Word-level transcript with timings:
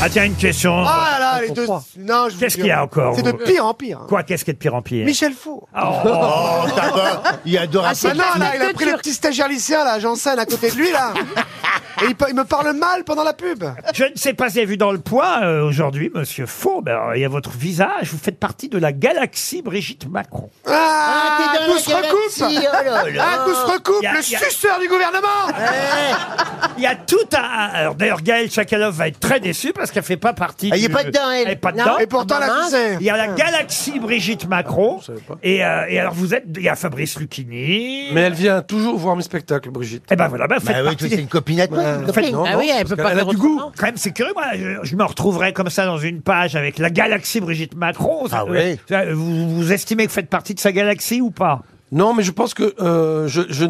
Ah 0.00 0.08
tiens, 0.08 0.24
une 0.26 0.36
question. 0.36 0.84
Ah 0.86 1.16
là 1.18 1.18
là, 1.18 1.40
les 1.42 1.50
deux. 1.50 1.66
Non, 1.66 2.28
je 2.28 2.34
vous 2.34 2.38
Qu'est-ce 2.40 2.56
qu'il 2.56 2.66
y 2.66 2.70
a 2.70 2.84
encore 2.84 3.16
C'est 3.16 3.22
de 3.22 3.32
vous 3.32 3.38
pire 3.38 3.66
en 3.66 3.74
pire. 3.74 4.00
Quoi, 4.08 4.22
qu'est-ce 4.22 4.44
qui 4.44 4.52
est 4.52 4.54
de 4.54 4.58
pire 4.58 4.74
en 4.74 4.80
pire 4.82 5.04
Michel 5.04 5.32
Faux. 5.32 5.66
Oh, 5.76 5.80
Oh, 6.04 6.68
t'as 6.74 6.90
pas- 6.90 7.22
Il 7.44 7.58
adore 7.58 7.84
Ah 7.84 7.92
non, 8.14 8.20
là, 8.38 8.52
il 8.54 8.62
a 8.62 8.72
pris 8.72 8.84
le 8.84 8.96
petit 8.96 9.12
stagiaire 9.12 9.48
lycéen, 9.48 9.82
là, 9.84 9.98
Janssen, 9.98 10.38
à 10.38 10.46
côté 10.46 10.70
de 10.70 10.76
lui, 10.76 10.92
là. 10.92 11.12
Et 12.02 12.10
il, 12.10 12.14
pa- 12.14 12.28
il 12.28 12.36
me 12.36 12.44
parle 12.44 12.76
mal 12.76 13.02
pendant 13.02 13.24
la 13.24 13.32
pub. 13.32 13.64
Je 13.92 14.04
ne 14.04 14.10
sais 14.14 14.32
pas 14.32 14.46
si 14.48 14.52
vous 14.52 14.58
avez 14.58 14.66
vu 14.66 14.76
dans 14.76 14.92
le 14.92 15.00
point 15.00 15.42
euh, 15.42 15.64
aujourd'hui, 15.66 16.12
monsieur 16.14 16.46
Faux, 16.46 16.80
ben, 16.80 16.96
il 17.16 17.20
y 17.20 17.24
a 17.24 17.28
votre 17.28 17.50
visage, 17.50 18.12
vous 18.12 18.18
faites 18.18 18.38
partie 18.38 18.68
de 18.68 18.78
la 18.78 18.92
galaxie 18.92 19.62
Brigitte 19.62 20.08
Macron. 20.08 20.48
Ah, 20.64 21.56
oh 22.46 22.84
là 22.84 23.10
là. 23.10 23.24
Ah, 23.24 23.44
tout 23.46 23.54
se 23.54 23.72
recoupe. 23.72 24.02
Y 24.02 24.06
a- 24.06 24.12
Le 24.12 24.18
y 24.30 24.36
a- 24.36 24.38
suceur 24.38 24.78
du 24.80 24.88
gouvernement. 24.88 25.28
Il 26.76 26.82
y 26.84 26.86
a 26.86 26.94
tout 26.94 27.16
un... 27.36 27.40
Alors 27.72 27.94
d'ailleurs, 27.94 28.22
Gaël 28.22 28.50
Chakalov 28.50 28.94
va 28.94 29.08
être 29.08 29.18
très 29.18 29.40
déçu 29.40 29.72
parce 29.72 29.90
qu'elle 29.90 30.02
fait 30.04 30.16
pas 30.16 30.32
partie 30.32 30.70
Ah, 30.72 30.76
il 30.76 30.84
est 30.84 30.88
du- 30.88 30.94
pas 30.94 31.02
dedans, 31.04 31.30
elle. 31.32 31.46
Elle 31.46 31.52
est 31.52 31.56
pas 31.56 31.72
Non. 31.72 31.84
dedans. 31.84 31.98
Et 31.98 32.06
pourtant, 32.06 32.36
Ah, 32.38 32.40
bah, 32.40 32.46
la 32.46 32.54
mince. 32.54 32.64
sucée. 32.70 32.96
Il 33.00 33.06
y 33.06 33.10
a 33.10 33.16
la 33.16 33.26
galaxie 33.28 33.98
Brigitte 33.98 34.46
Macron. 34.48 35.00
Et, 35.42 35.64
euh, 35.64 35.86
et 35.88 35.98
alors 35.98 36.14
vous 36.14 36.34
êtes... 36.34 36.44
Il 36.56 36.62
y 36.62 36.68
a 36.68 36.76
Fabrice 36.76 37.18
Lucchini. 37.18 38.08
Mais 38.12 38.20
elle 38.22 38.34
vient 38.34 38.62
toujours 38.62 38.96
voir 38.98 39.16
mes 39.16 39.22
spectacles, 39.22 39.70
Brigitte. 39.70 40.04
Eh 40.10 40.16
ben 40.16 40.28
voilà, 40.28 40.46
ben, 40.46 40.58
vous 40.58 40.66
faites 40.66 40.76
Bah 40.76 40.80
oui, 40.82 40.84
partie 40.86 40.98
toi, 40.98 41.08
des- 41.08 41.14
c'est 41.16 41.20
une 41.22 41.28
copine 41.28 41.60
à 41.60 41.66
toi. 41.66 41.78
une 41.82 42.06
Faites- 42.06 42.14
copine. 42.14 42.32
Non, 42.32 42.44
Ah 42.46 42.52
non, 42.52 42.58
oui, 42.60 42.66
elle 42.70 42.76
parce 42.78 42.90
peut 42.90 42.96
qu'elle- 42.96 43.04
pas 43.04 43.10
elle 43.12 43.18
a 43.18 43.24
faire 43.24 43.28
du 43.30 43.36
goût. 43.36 43.60
Quand 43.76 43.86
même, 43.86 43.96
c'est 43.96 44.12
curieux, 44.12 44.32
moi, 44.34 44.44
je, 44.54 44.78
je 44.88 44.96
me 44.96 45.04
retrouverais 45.04 45.52
comme 45.52 45.70
ça 45.70 45.84
dans 45.86 45.98
une 45.98 46.22
page 46.22 46.54
avec 46.56 46.78
la 46.78 46.90
galaxie 46.90 47.40
Brigitte 47.40 47.74
Macron. 47.76 48.26
Ah 48.30 48.44
Euh, 48.48 48.76
euh, 48.92 49.12
vous, 49.14 49.56
vous 49.56 49.72
estimez 49.72 50.04
que 50.04 50.10
vous 50.10 50.14
faites 50.14 50.30
partie 50.30 50.54
de 50.54 50.60
sa 50.60 50.70
galaxie 50.72 51.20
ou 51.20 51.30
pas? 51.30 51.62
Non, 51.92 52.14
mais 52.14 52.22
je 52.22 52.32
pense 52.32 52.54
que 52.54 52.74
euh, 52.80 53.26
je, 53.28 53.42
je 53.48 53.64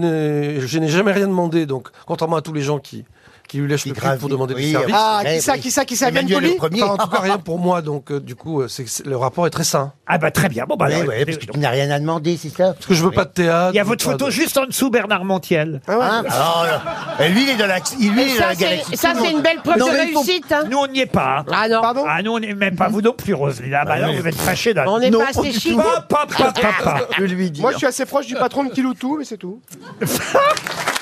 n'ai 0.79 0.89
jamais 0.89 1.13
rien 1.13 1.29
demandé. 1.29 1.67
Donc, 1.67 1.89
contrairement 2.07 2.37
à 2.37 2.43
tous 2.43 2.53
les 2.53 2.63
gens 2.63 2.79
qui, 2.79 3.05
qui 3.49 3.59
lui 3.59 3.69
lèchent 3.69 3.85
Qui 3.85 3.91
le 3.91 3.95
cul 3.95 4.07
pour 4.21 4.29
demander 4.29 4.55
oui, 4.55 4.67
du 4.67 4.73
service. 4.73 4.95
Ah, 4.97 5.21
Ouais, 5.25 5.37
qui 5.37 5.43
ça, 5.43 5.57
qui 5.59 5.71
ça, 5.71 5.85
qui 5.85 5.97
ça, 5.97 6.09
Emmanuel 6.09 6.35
Poli 6.39 6.51
le 6.51 6.57
premier. 6.57 6.83
Enfin, 6.83 6.93
en 6.95 6.97
tout 6.99 7.09
cas, 7.11 7.21
rien 7.21 7.39
pour 7.39 7.59
moi. 7.59 7.81
Donc, 7.81 8.11
euh, 8.11 8.21
du 8.21 8.35
coup, 8.35 8.61
euh, 8.61 8.69
c'est 8.69 8.85
que 8.85 8.91
c'est- 8.91 9.07
le 9.07 9.17
rapport 9.17 9.47
est 9.47 9.51
très 9.51 9.65
sain. 9.65 9.93
Ah 10.11 10.17
bah 10.19 10.31
très 10.31 10.49
bien. 10.49 10.65
Bon 10.67 10.77
bah 10.77 10.87
Ouais, 10.87 10.95
alors, 10.95 11.09
ouais, 11.09 11.17
écoutez, 11.21 11.33
parce 11.37 11.47
que 11.47 11.53
tu 11.53 11.59
n'as 11.59 11.69
rien 11.71 11.91
à 11.91 11.99
demander, 12.01 12.37
c'est 12.39 12.49
ça 12.49 12.73
Parce 12.73 12.87
que 12.87 12.95
je 12.95 13.05
veux 13.05 13.11
pas 13.11 13.25
de 13.27 13.31
théâtre. 13.31 13.71
il 13.75 13.77
y 13.77 13.81
a 13.81 13.85
votre 13.85 14.03
photo 14.05 14.27
de- 14.27 14.31
juste 14.31 14.57
en 14.57 14.65
dessous, 14.67 14.91
Bernard 14.91 15.25
Montiel. 15.25 15.81
Ah 15.87 15.99
ouais. 15.99 16.05
Hein 16.05 16.23
Oh, 16.27 16.65
là. 16.65 17.25
Et 17.27 17.29
lui, 17.31 17.43
il 17.45 17.49
est 17.51 17.57
dans 17.57 17.67
la, 17.67 17.79
lui, 17.79 17.85
il 18.01 18.19
est 18.19 18.27
dans 18.35 18.41
Ça, 18.43 18.49
la 18.49 18.55
galaxie. 18.55 18.85
c'est 18.91 18.97
ça, 18.97 19.13
c'est 19.21 19.31
une 19.31 19.43
belle 19.43 19.59
preuve 19.63 19.79
Non, 19.79 19.87
de 19.87 19.91
réussite. 19.93 20.51
hein. 20.53 20.65
Nous 20.71 20.79
on 20.79 20.87
n'y 20.87 21.01
est 21.01 21.07
pas. 21.07 21.39
hein. 21.41 21.45
Ah 21.53 21.69
non, 21.69 21.81
Pardon 21.83 22.05
Ah 22.09 22.23
nous 22.23 22.33
on 22.33 22.39
n'est 22.39 22.55
même 22.55 22.77
pas 22.77 22.89
vous 22.89 23.03
non 23.03 23.13
plus, 23.13 23.35
Roselyne. 23.35 23.75
Ah 23.75 23.85
bah 23.85 23.99
là 23.99 24.09
oui. 24.09 24.19
vous 24.19 24.27
êtes 24.27 24.35
fâchés 24.37 24.73
là. 24.73 24.85
on 24.89 24.99
n'est 24.99 25.11
pas 25.11 25.29
assez 25.29 25.53
chic. 25.53 25.73
tout. 25.73 25.79
Pas, 25.79 26.01
pas, 26.09 26.27
pas, 26.27 26.53
pas, 26.53 26.73
pas. 26.85 27.01
Je 27.19 27.25
lui 27.25 27.51
dis. 27.51 27.61
Moi, 27.61 27.73
je 27.73 27.77
suis 27.79 27.87
assez 27.87 28.07
proche 28.09 28.27
du 28.27 28.35
patron 28.35 28.65
de 28.65 28.71
Kiloutou, 28.71 29.17
mais 29.19 29.25
c'est 29.25 29.37
tout. 29.39 29.61